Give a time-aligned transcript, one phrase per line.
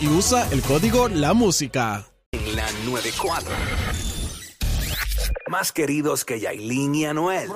[0.00, 2.04] Y usa el código La Música.
[2.32, 3.50] En la 94.
[5.48, 7.48] Más queridos que Yailin y Anuel.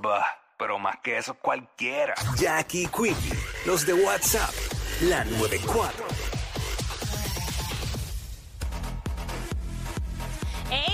[0.00, 0.24] Bah,
[0.58, 2.14] pero más que eso cualquiera.
[2.38, 4.50] Jackie Quickie, los de WhatsApp,
[5.02, 6.06] la 94.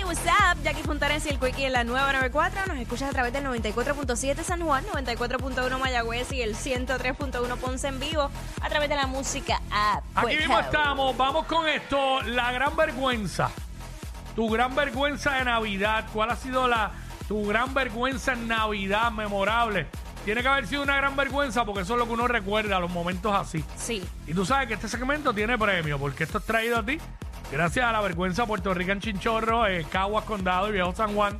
[0.09, 0.63] Hey, what's up?
[0.63, 2.67] Jackie Fontanes y el Quickie en la nueva 94.
[2.67, 8.01] Nos escuchas a través del 94.7 San Juan, 94.1 Mayagüez y el 103.1 Ponce en
[8.01, 10.05] vivo a través de la música app.
[10.15, 13.51] Aquí mismo estamos, vamos con esto, la gran vergüenza.
[14.35, 16.91] Tu gran vergüenza de Navidad, ¿cuál ha sido la
[17.27, 19.89] tu gran vergüenza en Navidad memorable?
[20.25, 22.91] Tiene que haber sido una gran vergüenza porque eso es lo que uno recuerda, los
[22.91, 23.63] momentos así.
[23.77, 24.03] Sí.
[24.27, 26.99] Y tú sabes que este segmento tiene premio porque esto es traído a ti
[27.53, 31.39] gracias a la vergüenza Puerto Rico en Chinchorro, eh, Caguas Condado y Viejo San Juan,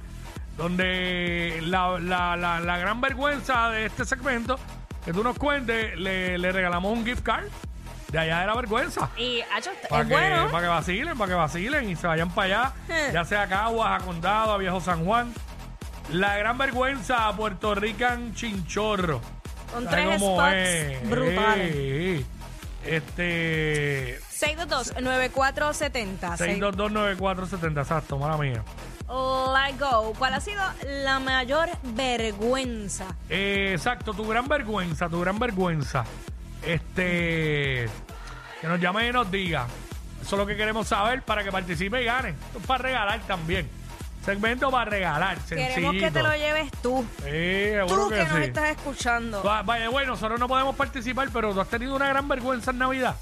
[0.57, 4.59] donde la, la- la- la gran vergüenza de este segmento,
[5.05, 7.47] que tú nos cuentes, le, le regalamos un gift card
[8.11, 9.11] de allá de la vergüenza.
[9.17, 10.49] Y, Hacho, Para es que, bueno.
[10.51, 14.03] para que vacilen, para que vacilen y se vayan para allá, ya sea a Caguas,
[14.03, 15.33] a Condado, a Viejo San Juan.
[16.13, 19.21] La gran vergüenza a Puerto Rican Chinchorro.
[19.75, 21.11] Con ¿Sabes tres spots es?
[21.11, 21.71] brutales.
[21.75, 22.25] Eh,
[22.87, 24.19] Este.
[24.41, 26.37] 622-9470.
[26.37, 28.63] 6229470, exacto, mala mía.
[29.09, 30.13] Let go.
[30.19, 33.07] ¿Cuál ha sido la mayor vergüenza?
[33.29, 36.05] Eh, exacto, tu gran vergüenza, tu gran vergüenza.
[36.63, 37.89] Este.
[38.61, 39.67] Que nos llame y nos diga.
[40.21, 42.31] Eso es lo que queremos saber para que participe y gane.
[42.31, 43.69] Esto es para regalar también.
[44.25, 45.75] Segmento para regalar, sencillito.
[45.75, 47.07] Queremos que te lo lleves tú.
[47.19, 48.43] Sí, seguro Tú que, que nos sí.
[48.43, 49.43] estás escuchando.
[49.43, 52.79] Va- Vaya, bueno, nosotros no podemos participar, pero tú has tenido una gran vergüenza en
[52.79, 53.17] Navidad.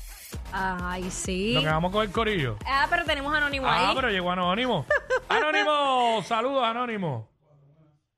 [0.58, 1.54] Ay, sí.
[1.54, 2.56] Lo que vamos con el corillo.
[2.66, 3.94] Ah, pero tenemos anónimo Ah, ahí.
[3.96, 4.86] pero llegó Anónimo.
[5.28, 7.28] Anónimo, saludos, Anónimo.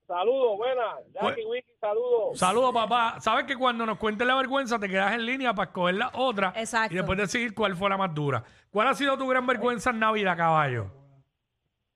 [0.06, 0.94] Saludos, buenas.
[1.12, 2.38] Jackie Wiki, saludos.
[2.38, 3.21] Saludos, papá.
[3.21, 6.53] Sabes que cuando nos cuentes la vergüenza te quedas en línea para escoger la otra
[6.56, 6.94] Exacto.
[6.94, 8.43] y después decidir cuál fue la más dura.
[8.70, 10.87] ¿Cuál ha sido tu gran vergüenza en Navidad, caballo?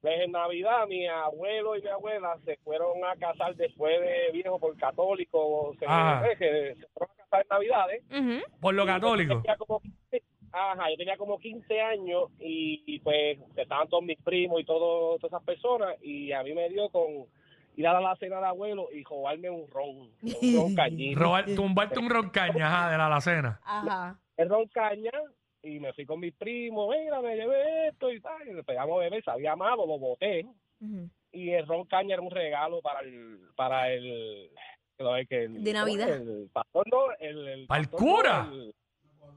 [0.02, 4.58] Pues en Navidad mi abuelo y mi abuela se fueron a casar después de viejo
[4.58, 5.72] por católico.
[5.78, 8.02] Se, eh, que se fueron a casar en Navidades.
[8.10, 8.60] Ujú.
[8.60, 9.40] Por lo católico.
[9.40, 9.81] tenía como 15
[10.70, 15.16] Ajá, yo tenía como 15 años y, y, pues estaban todos mis primos y todo,
[15.18, 17.04] todas esas personas y a mí me dio con
[17.76, 20.10] ir a la cena de abuelo y robarme un ron, un
[20.56, 21.18] ron cañito.
[21.20, 23.60] Robar, tumbarte un roncaña ajá, de la alacena.
[23.64, 24.18] Ajá.
[24.36, 25.10] el ron caña
[25.62, 28.96] y me fui con mis primos, mira, me llevé esto y tal, y le pegamos
[28.96, 30.46] a beber, sabía malo, lo boté
[31.32, 34.50] y el ron caña era un regalo para el para el,
[35.28, 36.08] que el- De Navidad.
[36.08, 38.42] el pastor no, el, el ¿Para el pastor cura?
[38.44, 38.74] no, el-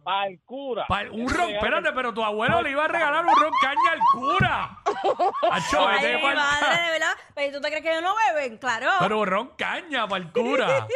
[0.06, 3.36] para el cura Pa- un ron, espérate, pero tu abuelo le iba a regalar un
[3.36, 4.80] roncaña al cura.
[5.52, 7.14] Acho, Ay, vete mi pa'l madre, ca- de verdad.
[7.36, 8.58] Pero ¿tú te crees que ellos no beben?
[8.58, 8.88] Claro.
[9.02, 10.88] Pero roncaña para el cura.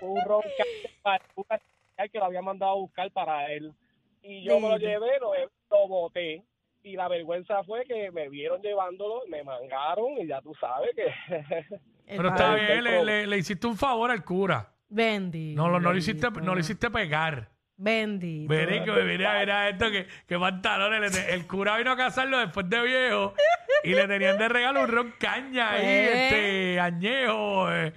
[0.00, 1.60] un ron caña para el cura
[2.12, 3.72] que lo había mandado a buscar para él
[4.22, 5.32] y yo me lo llevé, lo,
[5.70, 6.42] lo boté
[6.82, 11.06] y la vergüenza fue que me vieron llevándolo, me mangaron y ya tú sabes que
[12.06, 12.60] El Pero padre.
[12.62, 14.72] está bien, le, le- le hiciste un favor al cura.
[14.88, 15.60] Bendito.
[15.60, 17.48] No, lo- no, le hiciste, no le hiciste pegar.
[17.78, 18.52] Bendito.
[18.52, 21.00] Que mira, mira esto que, que pantalones.
[21.00, 23.34] le te- el cura vino a casarlo después de viejo
[23.84, 26.24] y le tenían de regalo un ron caña ahí, Eh.
[26.26, 27.72] este, añejo.
[27.72, 27.92] eh.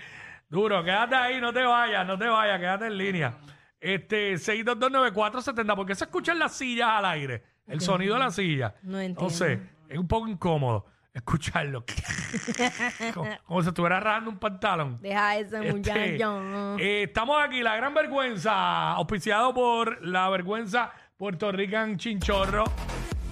[0.50, 3.38] Duro, quédate ahí, no te vayas, no te vayas, quédate en línea.
[3.80, 7.44] Este, 6229470, ¿por qué se escuchan las sillas al aire?
[7.68, 8.76] El sonido de la silla.
[8.84, 9.30] No entiendo.
[9.34, 9.60] sé,
[9.90, 11.84] es un poco incómodo escucharlo.
[13.14, 14.98] como, como si estuviera rajando un pantalón.
[15.02, 16.78] Deja ese Este, muchacho.
[16.80, 22.64] eh, estamos aquí, la gran vergüenza, auspiciado por la vergüenza Puerto Rican Chinchorro,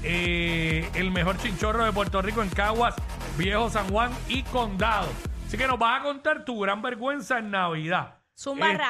[0.04, 2.96] eh, el mejor chinchorro de Puerto Rico en Caguas,
[3.38, 5.08] Viejo San Juan y Condado.
[5.48, 8.16] Así que nos vas a contar tu gran vergüenza en Navidad.
[8.38, 8.84] Zumba Este,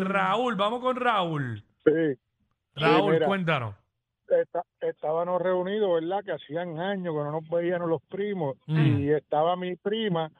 [0.00, 0.04] Raúl.
[0.06, 1.64] Raúl, vamos con Raúl.
[1.84, 1.92] Sí,
[2.74, 3.74] Raúl, cuéntanos.
[4.30, 6.24] Esta- estábamos reunidos, ¿verdad?
[6.24, 8.56] Que hacían años que no nos veíamos los primos.
[8.66, 8.98] Mm.
[9.00, 10.30] Y estaba mi prima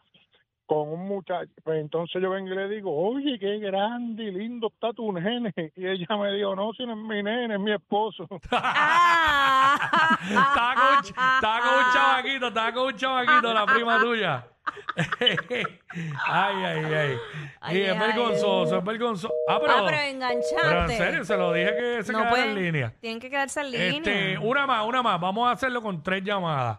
[0.66, 1.50] con un muchacho.
[1.64, 5.54] Pues entonces yo vengo y le digo, oye, qué grande y lindo está tu nene.
[5.76, 8.26] Y ella me dijo, no, si no es mi nene, es mi esposo.
[9.78, 10.18] Ah.
[10.22, 14.46] estaba, con, un ch- estaba con un chavaquito, estaba con un chavaquito, la prima tuya.
[16.26, 17.18] ay, ay, ay.
[17.60, 19.34] Ay, y es ay, vergonzoso, es vergonzoso.
[19.48, 20.92] Ah, pero, Ah, pero pero engancharte.
[20.92, 22.92] en serio, se lo dije que se no quedara pueden, en línea.
[23.00, 23.96] Tienen que quedarse en línea.
[23.98, 25.20] Este, una más, una más.
[25.20, 26.78] Vamos a hacerlo con tres llamadas.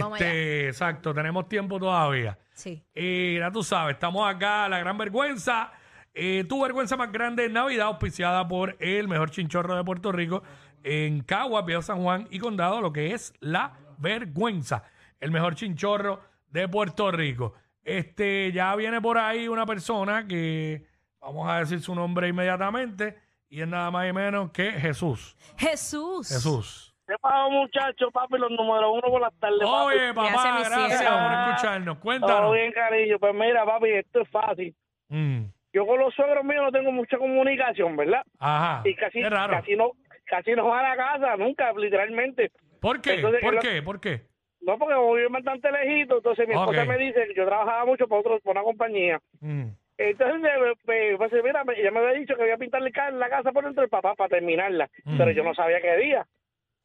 [0.00, 2.38] Vamos Este, exacto, tenemos tiempo todavía.
[2.52, 2.82] Sí.
[2.94, 5.72] Y ya tú sabes, estamos acá, la gran vergüenza.
[6.14, 10.42] Eh, tu vergüenza más grande en Navidad, auspiciada por el mejor chinchorro de Puerto Rico
[10.82, 14.84] en Cagua, Viejo San Juan y Condado, lo que es la vergüenza.
[15.20, 16.20] El mejor chinchorro
[16.50, 17.54] de Puerto Rico.
[17.82, 20.86] Este, ya viene por ahí una persona que
[21.20, 23.18] vamos a decir su nombre inmediatamente
[23.48, 25.36] y es nada más y menos que Jesús.
[25.56, 26.28] Jesús.
[26.28, 26.94] Jesús.
[27.08, 28.12] ¿Qué pasa, muchachos?
[28.12, 29.62] Papi, los números uno por las tardes.
[29.64, 31.16] Oye, papá, gracias cielo.
[31.16, 31.94] por escucharnos.
[31.96, 32.52] Todo Cuéntanos.
[32.54, 33.18] bien, cariño.
[33.18, 34.74] Pues mira, papi, esto es fácil.
[35.08, 38.22] Mm, Yo con los suegros míos no tengo mucha comunicación, ¿verdad?
[38.38, 38.82] Ajá.
[38.86, 39.52] Y casi, Qué raro.
[39.54, 39.92] casi no
[40.26, 42.52] casi no va a la casa, nunca, literalmente.
[42.80, 43.14] ¿Por qué?
[43.14, 43.82] Entonces, ¿Por lo- qué?
[43.82, 44.20] ¿Por qué?
[44.60, 48.06] No, porque como vivo bastante lejito, entonces mi esposa me dice que yo trabajaba mucho
[48.06, 49.18] para, otro, para una compañía.
[49.40, 49.68] Mm.
[49.96, 53.30] Entonces, me, me- pues, mira, ella me había dicho que voy a pintarle ca- la
[53.30, 55.16] casa por dentro del papá para terminarla, Mm.
[55.16, 56.26] pero yo no sabía qué día.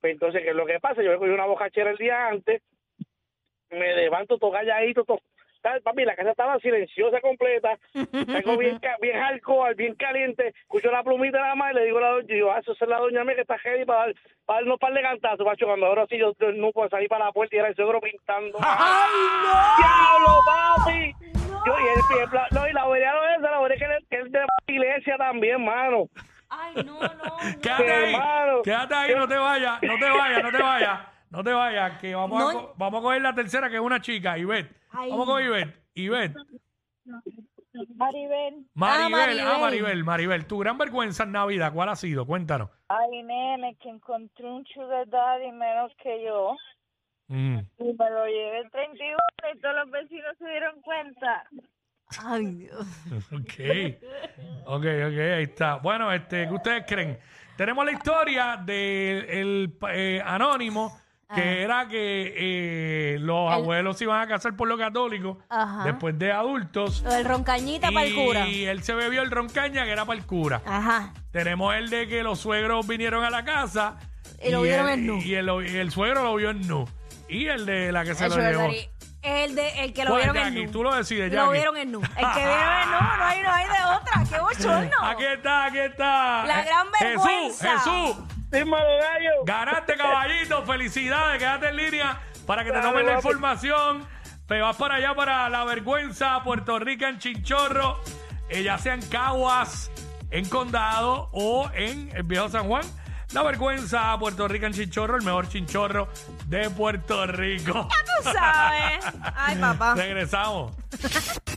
[0.03, 1.01] Pues entonces, ¿qué es lo que pasa?
[1.01, 2.61] Yo me cogí una bocachera el día antes,
[3.69, 5.19] me levanto todo calladito, todo.
[5.61, 7.77] ¿sabes, Papi, la casa estaba silenciosa completa,
[8.35, 10.49] algo bien, bien alcohol, bien caliente.
[10.49, 12.73] Escucho la plumita de la madre y le digo a la doña, yo, ah, eso
[12.73, 14.15] es la doña mía que está heavy para, dar,
[14.45, 15.65] para darnos par de cantazos, macho.
[15.67, 18.01] Cuando ahora sí yo, yo no puedo salir para la puerta y era el suegro
[18.01, 18.57] pintando.
[19.77, 21.13] ¡Diablo, papi!
[21.65, 22.95] Yo, y, el, y el no, y la no
[23.29, 26.09] es esa, la es- que es de la iglesia también, mano.
[26.55, 26.99] Ay, no, no.
[26.99, 27.37] no.
[27.61, 28.61] Quédate ahí, hermano.
[28.63, 32.15] quédate ahí, no te vayas, no te vayas, no te vayas, no te vayas, que
[32.15, 34.75] vamos, a, co- vamos a coger la tercera, que es una chica, Ivette.
[34.91, 35.09] Ay.
[35.09, 36.35] Vamos con Ivette, Ivette.
[37.95, 39.59] Maribel, Maribel, ah, Maribel.
[39.61, 42.25] Maribel, Maribel, tu gran vergüenza en Navidad, ¿cuál ha sido?
[42.25, 42.69] Cuéntanos.
[42.87, 46.55] ay nene, que encontré un sugar daddy menos que yo
[47.29, 47.57] Mm.
[47.79, 49.17] y me lo llevé el 31
[49.55, 51.45] y todos los vecinos se dieron cuenta.
[52.23, 52.85] Ay, Dios.
[53.31, 53.53] Ok,
[54.65, 55.75] ok, ok, ahí está.
[55.75, 57.17] Bueno, este, ¿qué ustedes creen?
[57.57, 59.73] Tenemos la historia del
[60.25, 60.97] anónimo,
[61.33, 61.53] que Ah.
[61.53, 62.33] era que
[63.15, 65.83] eh, los abuelos se iban a casar por lo católico Ajá.
[65.83, 67.01] después de adultos.
[67.03, 68.47] Lo del roncañita para el cura.
[68.47, 70.61] Y él se bebió el roncaña que era para el cura.
[70.65, 71.13] Ajá.
[71.31, 73.97] Tenemos el de que los suegros vinieron a la casa.
[74.45, 75.21] Y lo vieron el, en nu.
[75.23, 76.85] Y el, y el suegro lo vio en nu.
[77.29, 78.69] Y el de la que se El lo llevó.
[79.23, 80.65] El, de, el que lo ¿Cuál, vieron en Jackie?
[80.65, 80.71] nu.
[80.71, 81.53] Tú lo decides, Lo Jackie.
[81.53, 82.01] vieron en nu.
[82.01, 84.23] El que vieron en nu, no hay, no hay de otra.
[84.29, 84.97] ¡Qué bochorno!
[85.07, 86.45] Aquí está, aquí está.
[86.45, 87.71] La Eh, gran Jesús, vergüenza.
[87.79, 88.17] Jesús.
[88.51, 89.31] Dímelo, gallo.
[89.45, 90.63] Ganaste, caballito.
[90.63, 91.39] Felicidades.
[91.39, 93.27] Quédate en línea para que te Dale, tomen la papi.
[93.27, 94.07] información.
[94.47, 97.99] Te vas para allá para La Vergüenza, Puerto Rico, en Chinchorro.
[98.49, 99.89] eh, ya sea en Caguas,
[100.31, 102.83] en Condado o en el Viejo San Juan.
[103.33, 105.17] La Vergüenza, Puerto Rico, en Chinchorro.
[105.17, 106.07] El mejor chinchorro
[106.47, 107.87] de Puerto Rico.
[108.23, 109.05] Tú sabes.
[109.35, 109.95] Ay, papá.
[109.95, 110.71] Regresamos.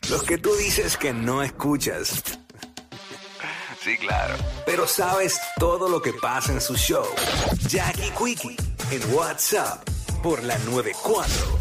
[0.09, 2.23] Los que tú dices que no escuchas,
[3.83, 4.35] Sí, claro.
[4.65, 7.07] pero sabes todo lo que pasa en su show.
[7.69, 8.57] Jackie Quickie
[8.91, 9.89] en WhatsApp
[10.23, 11.59] por la 94.